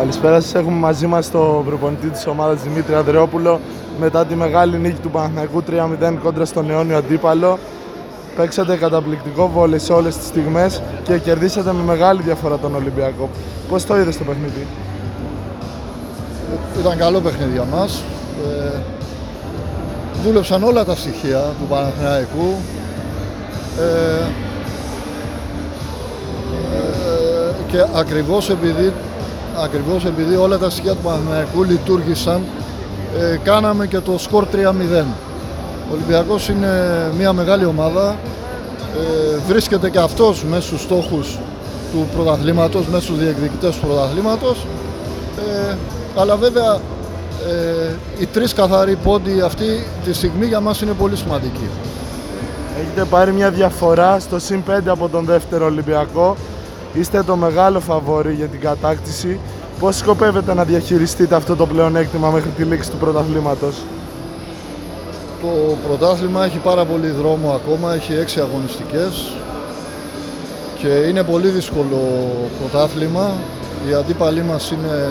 Καλησπέρα 0.00 0.40
σας. 0.40 0.54
Έχουμε 0.54 0.76
μαζί 0.76 1.06
μας 1.06 1.30
το 1.30 1.62
προπονητή 1.66 2.08
της 2.08 2.26
ομάδας 2.26 2.62
Δημήτρη 2.62 2.94
Ανδρεόπουλο 2.94 3.60
μετά 4.00 4.26
τη 4.26 4.34
μεγάλη 4.34 4.78
νίκη 4.78 5.00
του 5.00 5.10
Παναθηναϊκού 5.10 5.62
3-0 5.70 6.18
κόντρα 6.22 6.44
στον 6.44 6.70
αιώνιο 6.70 6.96
αντίπαλο. 6.96 7.58
Παίξατε 8.36 8.76
καταπληκτικό 8.76 9.48
βόλε 9.48 9.78
σε 9.78 9.92
όλες 9.92 10.16
τις 10.16 10.26
στιγμές 10.26 10.82
και 11.02 11.18
κερδίσατε 11.18 11.72
με 11.72 11.82
μεγάλη 11.82 12.22
διαφορά 12.22 12.58
τον 12.58 12.74
Ολυμπιακό. 12.74 13.28
Πώς 13.68 13.84
το 13.84 13.98
είδες 13.98 14.18
το 14.18 14.24
παιχνίδι; 14.24 14.66
Ήταν 16.80 16.98
καλό 16.98 17.20
παιχνίδι 17.20 17.52
για 17.52 17.64
μας. 17.64 18.02
Ε, 18.46 18.78
δούλεψαν 20.24 20.62
όλα 20.62 20.84
τα 20.84 20.94
στοιχεία 20.94 21.40
του 21.40 21.66
Παναθηναϊκού. 21.68 22.54
Ε, 23.78 24.24
ε, 26.74 27.54
και 27.70 27.84
ακριβώς 27.94 28.50
επειδή, 28.50 28.92
ακριβώς 29.56 30.04
επειδή 30.04 30.36
όλα 30.36 30.58
τα 30.58 30.70
στοιχεία 30.70 30.92
του 30.92 31.02
Παναθηναϊκού 31.02 31.62
λειτουργήσαν, 31.64 32.40
ε, 33.18 33.36
κάναμε 33.42 33.86
και 33.86 33.98
το 33.98 34.18
σκορ 34.18 34.46
3-0. 34.46 35.04
Ο 35.90 35.92
Ολυμπιακός 35.92 36.48
είναι 36.48 36.70
μια 37.18 37.32
μεγάλη 37.32 37.64
ομάδα, 37.64 38.16
ε, 38.96 39.38
βρίσκεται 39.46 39.90
και 39.90 39.98
αυτός 39.98 40.44
μέσα 40.44 40.62
στους 40.62 40.80
στόχους 40.80 41.38
του 41.92 42.08
πρωταθλήματος, 42.14 42.86
μέσα 42.86 43.02
στους 43.02 43.18
διεκδικητές 43.18 43.74
του 43.74 43.86
πρωταθλήματος. 43.86 44.66
Ε, 45.70 45.76
αλλά 46.16 46.36
βέβαια 46.36 46.80
ε, 47.48 47.94
οι 48.18 48.26
τρεις 48.26 48.52
καθαροί 48.52 48.96
πόντοι 48.96 49.40
αυτή 49.40 49.86
τη 50.04 50.12
στιγμή 50.12 50.46
για 50.46 50.60
μας 50.60 50.80
είναι 50.80 50.92
πολύ 50.92 51.16
σημαντικοί. 51.16 51.68
Έχετε 52.80 53.04
πάρει 53.04 53.32
μια 53.32 53.50
διαφορά 53.50 54.18
στο 54.18 54.38
συν 54.38 54.62
5 54.70 54.90
από 54.90 55.08
τον 55.08 55.24
δεύτερο 55.24 55.64
Ολυμπιακό. 55.64 56.36
Είστε 56.92 57.22
το 57.22 57.36
μεγάλο 57.36 57.80
φαβόρι 57.80 58.32
για 58.32 58.46
την 58.46 58.60
κατάκτηση. 58.60 59.40
Πώς 59.78 59.96
σκοπεύετε 59.96 60.54
να 60.54 60.64
διαχειριστείτε 60.64 61.34
αυτό 61.34 61.56
το 61.56 61.66
πλεονέκτημα 61.66 62.30
μέχρι 62.30 62.50
τη 62.50 62.62
λήξη 62.62 62.90
του 62.90 62.96
πρωταθλήματος; 62.96 63.76
Το 65.42 65.76
πρωτάθλημα 65.88 66.44
έχει 66.44 66.58
πάρα 66.58 66.84
πολύ 66.84 67.08
δρόμο 67.08 67.50
ακόμα, 67.52 67.94
έχει 67.94 68.12
έξι 68.12 68.40
αγωνιστικές 68.40 69.32
και 70.78 70.88
είναι 70.88 71.22
πολύ 71.22 71.48
δύσκολο 71.48 71.98
πρωτάθλημα. 72.58 73.30
Οι 73.88 73.94
αντίπαλοι 73.94 74.42
μας 74.42 74.70
είναι 74.70 75.08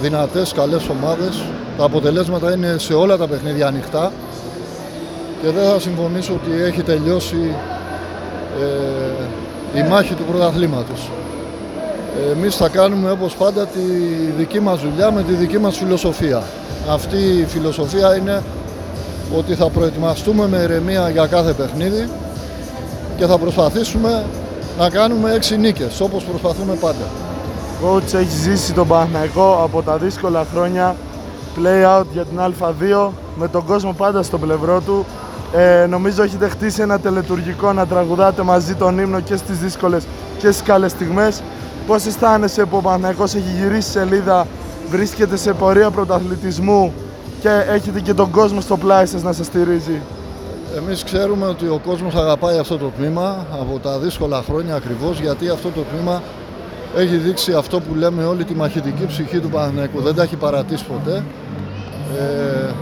δυνατές, 0.00 0.52
καλές 0.52 0.88
ομάδες. 0.88 1.42
Τα 1.78 1.84
αποτελέσματα 1.84 2.52
είναι 2.52 2.74
σε 2.78 2.94
όλα 2.94 3.16
τα 3.16 3.26
παιχνίδια 3.26 3.66
ανοιχτά 3.66 4.12
και 5.42 5.50
δεν 5.50 5.70
θα 5.70 5.80
συμφωνήσω 5.80 6.32
ότι 6.32 6.62
έχει 6.62 6.82
τελειώσει 6.82 7.54
ε, 8.60 9.24
η 9.74 9.82
μάχη 9.88 10.14
του 10.14 10.24
πρωταθλήματος. 10.24 11.10
Εμείς 12.32 12.56
θα 12.56 12.68
κάνουμε 12.68 13.10
όπως 13.10 13.34
πάντα 13.34 13.66
τη 13.66 13.80
δική 14.36 14.60
μας 14.60 14.80
δουλειά 14.80 15.10
με 15.10 15.22
τη 15.22 15.32
δική 15.32 15.58
μας 15.58 15.76
φιλοσοφία. 15.76 16.42
Αυτή 16.90 17.16
η 17.16 17.44
φιλοσοφία 17.48 18.16
είναι 18.16 18.42
ότι 19.36 19.54
θα 19.54 19.68
προετοιμαστούμε 19.68 20.48
με 20.48 20.56
ηρεμία 20.56 21.08
για 21.08 21.26
κάθε 21.26 21.52
παιχνίδι 21.52 22.08
και 23.16 23.26
θα 23.26 23.38
προσπαθήσουμε 23.38 24.24
να 24.78 24.90
κάνουμε 24.90 25.32
έξι 25.32 25.56
νίκες 25.56 26.00
όπως 26.00 26.24
προσπαθούμε 26.24 26.74
πάντα. 26.74 27.04
Coach 27.84 28.14
έχεις 28.14 28.40
ζήσει 28.40 28.72
τον 28.72 28.88
Παναθηναϊκό 28.88 29.60
από 29.62 29.82
τα 29.82 29.96
δύσκολα 29.96 30.46
χρόνια 30.54 30.96
play 31.62 31.98
out 31.98 32.04
για 32.12 32.24
την 32.24 32.38
Α2 32.38 33.08
με 33.36 33.48
τον 33.48 33.64
κόσμο 33.64 33.92
πάντα 33.92 34.22
στο 34.22 34.38
πλευρό 34.38 34.80
του. 34.80 35.06
Ε, 35.52 35.86
νομίζω 35.86 36.22
έχετε 36.22 36.48
χτίσει 36.48 36.82
ένα 36.82 36.98
τελετουργικό 36.98 37.72
να 37.72 37.86
τραγουδάτε 37.86 38.42
μαζί 38.42 38.74
τον 38.74 38.98
ύμνο 38.98 39.20
και 39.20 39.36
στις 39.36 39.58
δύσκολες 39.58 40.04
και 40.38 40.50
στις 40.50 40.62
καλές 40.62 40.90
στιγμές. 40.90 41.42
Πώς 41.86 42.06
αισθάνεσαι 42.06 42.64
που 42.64 42.76
ο 42.76 42.80
Παναθηναϊκός 42.80 43.34
έχει 43.34 43.62
γυρίσει 43.62 43.90
σελίδα, 43.90 44.46
βρίσκεται 44.90 45.36
σε 45.36 45.52
πορεία 45.52 45.90
πρωταθλητισμού 45.90 46.92
και 47.40 47.48
έχετε 47.68 48.00
και 48.00 48.14
τον 48.14 48.30
κόσμο 48.30 48.60
στο 48.60 48.76
πλάι 48.76 49.06
σας 49.06 49.22
να 49.22 49.32
σας 49.32 49.46
στηρίζει; 49.46 50.00
Εμείς 50.76 51.04
ξέρουμε 51.04 51.46
ότι 51.46 51.66
ο 51.66 51.80
κόσμος 51.86 52.14
αγαπάει 52.14 52.58
αυτό 52.58 52.78
το 52.78 52.92
τμήμα 52.98 53.46
από 53.60 53.78
τα 53.78 53.98
δύσκολα 53.98 54.42
χρόνια 54.42 54.74
ακριβώς 54.74 55.20
γιατί 55.20 55.48
αυτό 55.48 55.68
το 55.68 55.80
τμήμα 55.80 56.22
έχει 56.96 57.16
δείξει 57.16 57.52
αυτό 57.52 57.80
που 57.80 57.94
λέμε 57.94 58.24
όλη 58.24 58.44
τη 58.44 58.54
μαχητική 58.54 59.06
ψυχή 59.06 59.38
του 59.38 59.48
Παναθηναϊκού. 59.48 60.00
Δεν 60.00 60.14
τα 60.14 60.22
έχει 60.22 60.36
παρατήσει 60.36 60.84
ποτέ. 60.84 61.24
Ε, 62.18 62.72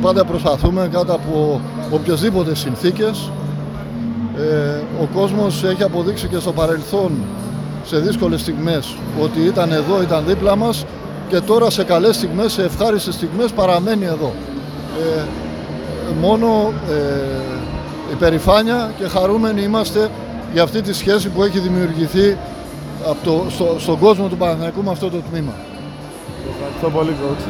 πάντα 0.00 0.24
προσπαθούμε 0.24 0.88
κάτω 0.92 1.12
από 1.12 1.60
οποιασδήποτε 1.90 2.54
συνθήκες. 2.54 3.30
Ε, 4.36 5.02
ο 5.02 5.08
κόσμος 5.14 5.64
έχει 5.64 5.82
αποδείξει 5.82 6.26
και 6.26 6.38
στο 6.38 6.52
παρελθόν 6.52 7.12
σε 7.84 7.98
δύσκολες 7.98 8.40
στιγμές 8.40 8.96
ότι 9.22 9.40
ήταν 9.40 9.72
εδώ, 9.72 10.02
ήταν 10.02 10.24
δίπλα 10.26 10.56
μας 10.56 10.84
και 11.28 11.40
τώρα 11.40 11.70
σε 11.70 11.84
καλές 11.84 12.16
στιγμές, 12.16 12.52
σε 12.52 12.62
ευχάριστες 12.62 13.14
στιγμές 13.14 13.52
παραμένει 13.52 14.04
εδώ. 14.04 14.32
Ε, 15.00 15.22
μόνο 16.20 16.72
ε, 16.90 18.12
υπερηφάνεια 18.12 18.92
και 18.98 19.08
χαρούμενοι 19.08 19.62
είμαστε 19.62 20.10
για 20.52 20.62
αυτή 20.62 20.80
τη 20.82 20.92
σχέση 20.92 21.28
που 21.28 21.42
έχει 21.42 21.58
δημιουργηθεί 21.58 22.36
από 23.08 23.24
το, 23.24 23.44
στο, 23.50 23.76
στον 23.78 23.98
κόσμο 23.98 24.28
του 24.28 24.36
Παναθηναϊκού 24.36 24.82
με 24.82 24.90
αυτό 24.90 25.10
το 25.10 25.16
τμήμα. 25.30 25.52
Ευχαριστώ 26.50 26.90
πολύ, 26.90 27.16
coach. 27.22 27.44